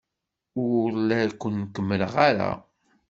[0.65, 2.49] Ur la ken-kemmreɣ ara.